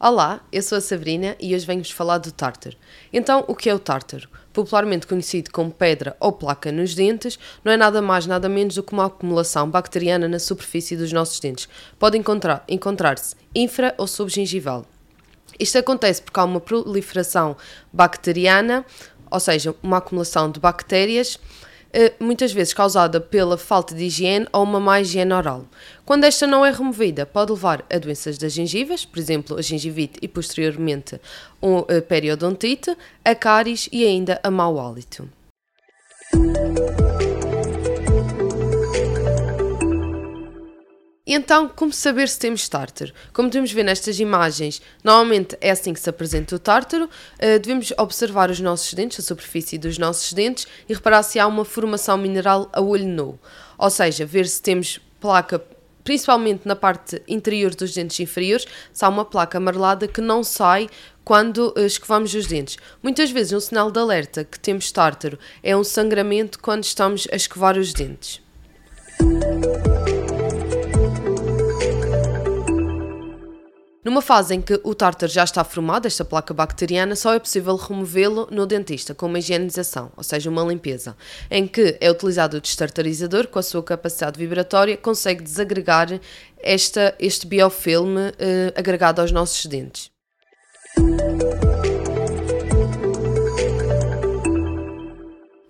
[0.00, 2.76] Olá, eu sou a Sabrina e hoje venho-vos falar do tártaro.
[3.12, 4.28] Então, o que é o tártaro?
[4.52, 8.82] Popularmente conhecido como pedra ou placa nos dentes, não é nada mais nada menos do
[8.84, 11.68] que uma acumulação bacteriana na superfície dos nossos dentes.
[11.98, 13.16] Pode encontrar-se encontrar
[13.52, 14.86] infra ou subgengival.
[15.58, 17.56] Isto acontece porque há uma proliferação
[17.92, 18.86] bacteriana,
[19.28, 21.40] ou seja, uma acumulação de bactérias
[22.20, 25.64] muitas vezes causada pela falta de higiene ou uma má higiene oral.
[26.04, 30.18] Quando esta não é removida, pode levar a doenças das gengivas, por exemplo, a gengivite
[30.22, 31.20] e posteriormente
[31.62, 35.28] a periodontite, a cáries e ainda a mau hálito.
[41.30, 43.12] Então, como saber se temos tártaro?
[43.34, 47.04] Como podemos ver nestas imagens, normalmente é assim que se apresenta o tártaro.
[47.04, 51.46] Uh, devemos observar os nossos dentes, a superfície dos nossos dentes e reparar se há
[51.46, 53.38] uma formação mineral a olho nu.
[53.76, 55.62] Ou seja, ver se temos placa,
[56.02, 60.88] principalmente na parte interior dos dentes inferiores, se há uma placa amarelada que não sai
[61.24, 62.78] quando uh, escovamos os dentes.
[63.02, 67.36] Muitas vezes um sinal de alerta que temos tártaro é um sangramento quando estamos a
[67.36, 68.47] escovar os dentes.
[74.08, 77.76] Numa fase em que o tártaro já está formado, esta placa bacteriana, só é possível
[77.76, 81.14] removê-lo no dentista com uma higienização, ou seja, uma limpeza,
[81.50, 86.18] em que é utilizado o destartarizador com a sua capacidade vibratória, consegue desagregar
[86.56, 90.10] esta, este biofilme eh, agregado aos nossos dentes.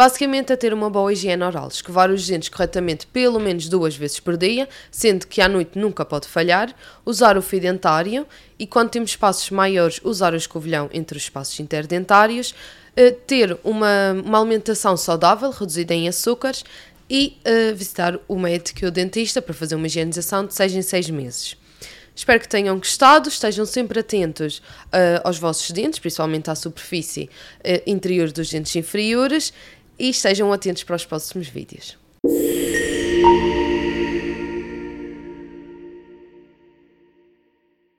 [0.00, 4.18] Basicamente, a ter uma boa higiene oral, escovar os dentes corretamente pelo menos duas vezes
[4.18, 8.26] por dia, sendo que à noite nunca pode falhar, usar o fio dentário
[8.58, 12.54] e, quando temos espaços maiores, usar o escovilhão entre os espaços interdentários,
[12.96, 16.64] eh, ter uma, uma alimentação saudável, reduzida em açúcares
[17.10, 20.82] e uh, visitar o médico e o dentista para fazer uma higienização de 6 em
[20.82, 21.56] 6 meses.
[22.14, 27.82] Espero que tenham gostado, estejam sempre atentos uh, aos vossos dentes, principalmente à superfície uh,
[27.86, 29.52] interior dos dentes inferiores
[30.00, 31.96] e estejam atentos para os próximos vídeos.